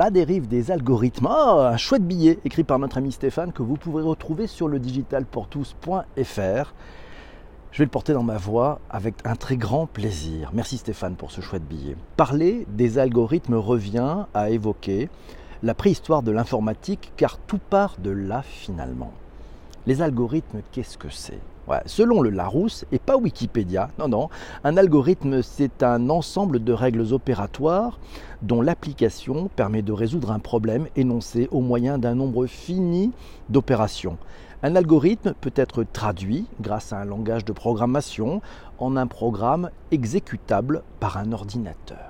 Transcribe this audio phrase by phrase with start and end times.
[0.00, 1.28] La dérive des algorithmes.
[1.30, 4.78] Oh, un chouette billet écrit par notre ami Stéphane que vous pourrez retrouver sur le
[4.78, 6.74] digitalpourtous.fr.
[7.70, 10.52] Je vais le porter dans ma voix avec un très grand plaisir.
[10.54, 11.96] Merci Stéphane pour ce chouette billet.
[12.16, 15.10] Parler des algorithmes revient à évoquer
[15.62, 19.12] la préhistoire de l'informatique car tout part de là finalement.
[19.86, 21.40] Les algorithmes, qu'est-ce que c'est?
[21.86, 24.28] Selon le Larousse, et pas Wikipédia, non, non,
[24.64, 28.00] un algorithme, c'est un ensemble de règles opératoires
[28.42, 33.12] dont l'application permet de résoudre un problème énoncé au moyen d'un nombre fini
[33.48, 34.18] d'opérations.
[34.62, 38.42] Un algorithme peut être traduit grâce à un langage de programmation
[38.78, 42.09] en un programme exécutable par un ordinateur.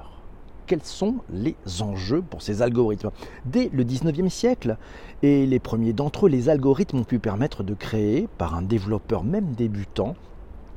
[0.71, 3.11] Quels sont les enjeux pour ces algorithmes
[3.45, 4.77] Dès le 19e siècle,
[5.21, 9.25] et les premiers d'entre eux, les algorithmes ont pu permettre de créer, par un développeur
[9.25, 10.15] même débutant,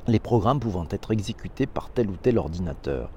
[0.08, 3.08] les programmes pouvant être exécutés par tel ou tel ordinateur.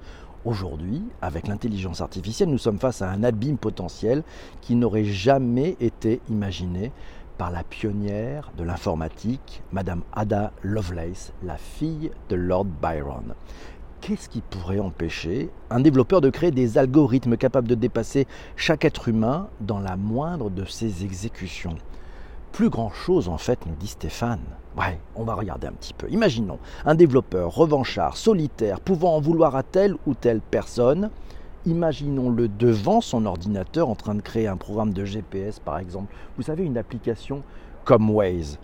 [0.44, 4.22] Aujourd'hui, avec l'intelligence artificielle, nous sommes face à un abîme potentiel
[4.60, 6.92] qui n'aurait jamais été imaginé
[7.38, 13.34] par la pionnière de l'informatique, Madame Ada Lovelace, la fille de Lord Byron.
[14.08, 19.08] Qu'est-ce qui pourrait empêcher un développeur de créer des algorithmes capables de dépasser chaque être
[19.08, 21.76] humain dans la moindre de ses exécutions?
[22.50, 24.40] Plus grand-chose en fait, nous dit Stéphane.
[24.78, 26.08] Ouais, on va regarder un petit peu.
[26.08, 31.10] Imaginons un développeur revanchard, solitaire, pouvant en vouloir à telle ou telle personne,
[31.66, 36.14] imaginons-le devant son ordinateur en train de créer un programme de GPS par exemple.
[36.38, 37.42] Vous savez, une application
[37.88, 38.58] comme Waze.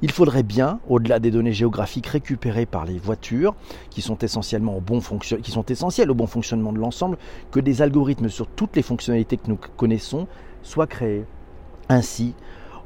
[0.00, 3.54] Il faudrait bien, au-delà des données géographiques récupérées par les voitures,
[3.90, 5.00] qui sont, essentiellement au bon
[5.42, 7.18] qui sont essentielles au bon fonctionnement de l'ensemble,
[7.50, 10.26] que des algorithmes sur toutes les fonctionnalités que nous connaissons
[10.62, 11.26] soient créés.
[11.90, 12.34] Ainsi,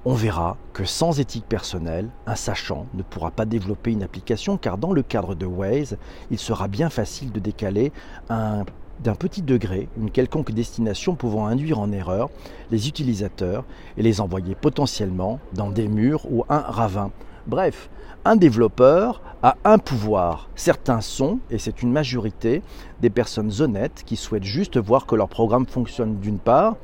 [0.04, 4.76] on verra que sans éthique personnelle, un sachant ne pourra pas développer une application car
[4.76, 5.98] dans le cadre de Waze,
[6.32, 7.92] il sera bien facile de décaler
[8.28, 8.64] un
[9.02, 12.30] d'un petit degré une quelconque destination pouvant induire en erreur
[12.70, 13.64] les utilisateurs
[13.96, 17.10] et les envoyer potentiellement dans des murs ou un ravin.
[17.46, 17.90] Bref,
[18.24, 20.50] un développeur a un pouvoir.
[20.54, 22.62] Certains sont, et c'est une majorité,
[23.00, 26.76] des personnes honnêtes qui souhaitent juste voir que leur programme fonctionne d'une part,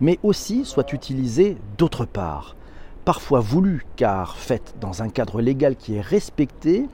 [0.00, 2.56] mais aussi soit utilisé d'autre part.
[3.08, 6.84] Parfois voulu car fait dans un cadre légal qui est respecté,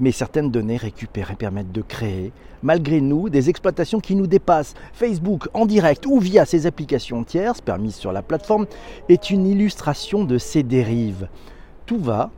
[0.00, 2.32] mais certaines données récupérées permettent de créer,
[2.64, 4.74] malgré nous, des exploitations qui nous dépassent.
[4.92, 8.66] Facebook en direct ou via ses applications tierces permises sur la plateforme
[9.08, 11.28] est une illustration de ces dérives.
[11.86, 12.32] Tout va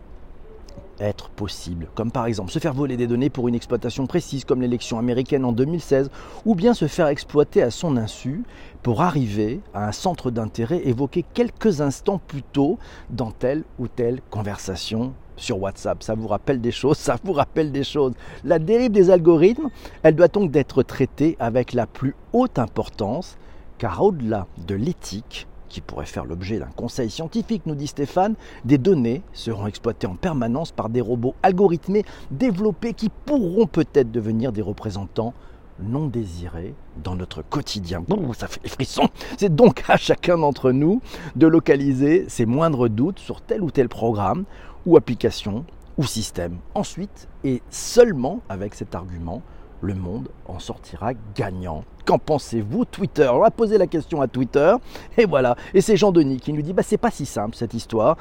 [1.00, 4.60] être possible, comme par exemple se faire voler des données pour une exploitation précise comme
[4.60, 6.10] l'élection américaine en 2016,
[6.44, 8.42] ou bien se faire exploiter à son insu
[8.82, 12.78] pour arriver à un centre d'intérêt évoqué quelques instants plus tôt
[13.10, 16.02] dans telle ou telle conversation sur WhatsApp.
[16.02, 18.12] Ça vous rappelle des choses, ça vous rappelle des choses.
[18.44, 19.70] La dérive des algorithmes,
[20.02, 23.36] elle doit donc être traitée avec la plus haute importance,
[23.78, 28.34] car au-delà de l'éthique, qui pourrait faire l'objet d'un conseil scientifique, nous dit Stéphane,
[28.64, 34.52] des données seront exploitées en permanence par des robots algorithmés développés qui pourront peut-être devenir
[34.52, 35.32] des représentants
[35.80, 38.04] non désirés dans notre quotidien.
[38.36, 39.08] ça fait des frissons.
[39.38, 41.00] C'est donc à chacun d'entre nous
[41.34, 44.44] de localiser ses moindres doutes sur tel ou tel programme
[44.84, 45.64] ou application
[45.96, 46.58] ou système.
[46.74, 49.42] Ensuite, et seulement avec cet argument,
[49.82, 51.84] le monde en sortira gagnant.
[52.06, 53.28] Qu'en pensez-vous Twitter?
[53.32, 54.74] On va poser la question à Twitter
[55.18, 55.56] et voilà.
[55.74, 58.16] Et c'est Jean-Denis qui nous dit bah c'est pas si simple cette histoire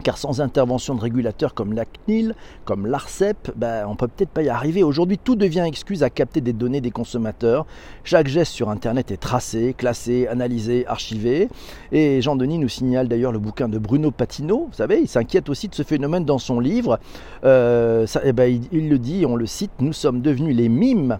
[0.00, 2.34] car sans intervention de régulateurs comme la CNIL,
[2.64, 4.82] comme l'ARCEP, ben, on peut peut-être pas y arriver.
[4.82, 7.66] Aujourd'hui, tout devient excuse à capter des données des consommateurs.
[8.04, 11.48] Chaque geste sur Internet est tracé, classé, analysé, archivé.
[11.92, 14.66] Et Jean-Denis nous signale d'ailleurs le bouquin de Bruno Patino.
[14.70, 16.98] Vous savez, il s'inquiète aussi de ce phénomène dans son livre.
[17.44, 21.18] Euh, eh ben, il, il le dit, on le cite, nous sommes devenus les mimes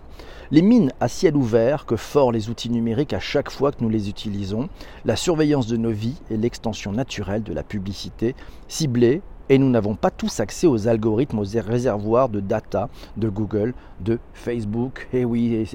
[0.52, 3.88] les mines à ciel ouvert que forent les outils numériques à chaque fois que nous
[3.88, 4.68] les utilisons,
[5.04, 8.34] la surveillance de nos vies et l'extension naturelle de la publicité
[8.66, 13.74] ciblée et nous n'avons pas tous accès aux algorithmes, aux réservoirs de data de Google,
[13.98, 15.08] de Facebook.
[15.12, 15.66] Et oui,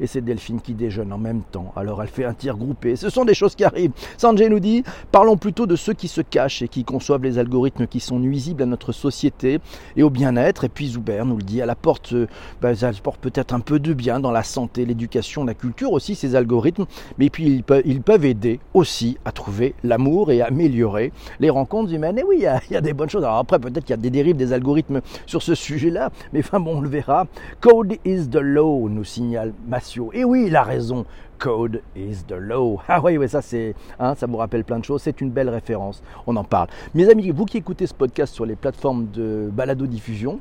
[0.00, 1.72] et c'est Delphine qui déjeune en même temps.
[1.76, 2.96] Alors elle fait un tir groupé.
[2.96, 3.92] Ce sont des choses qui arrivent.
[4.18, 4.82] Sanjay nous dit,
[5.12, 8.64] parlons plutôt de ceux qui se cachent et qui conçoivent les algorithmes qui sont nuisibles
[8.64, 9.60] à notre société
[9.96, 10.64] et au bien-être.
[10.64, 12.26] Et puis Zuber nous le dit, à la porte, euh,
[12.60, 12.72] bah,
[13.20, 16.86] peut-être un peu de bien dans la santé, l'éducation, la culture aussi, ces algorithmes.
[17.18, 22.18] Mais puis ils peuvent, aider aussi à trouver l'amour et à améliorer les rencontres humaines.
[22.18, 23.98] Et oui, il y a, y a des bonnes alors après, peut-être qu'il y a
[23.98, 27.26] des dérives des algorithmes sur ce sujet-là, mais enfin bon, on le verra.
[27.60, 30.10] Code is the law, nous signale Massio.
[30.12, 31.04] Et oui, il a raison.
[31.38, 32.80] Code is the law.
[32.88, 35.02] Ah oui, oui ça c'est, hein, ça vous rappelle plein de choses.
[35.02, 36.02] C'est une belle référence.
[36.26, 36.68] On en parle.
[36.94, 40.40] Mes amis, vous qui écoutez ce podcast sur les plateformes de balado diffusion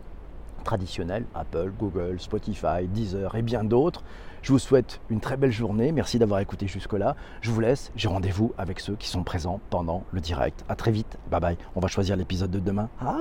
[0.63, 4.01] traditionnelles, Apple, Google, Spotify, Deezer et bien d'autres,
[4.43, 5.93] Je vous souhaite une très belle journée.
[5.93, 7.15] Merci d'avoir écouté jusque-là.
[7.39, 7.93] Je vous laisse.
[7.95, 10.65] J'ai rendez-vous avec ceux qui sont présents pendant le direct.
[10.67, 11.17] À très vite.
[11.31, 11.57] Bye bye.
[11.77, 12.89] On va choisir l'épisode de demain.
[12.99, 13.19] Ah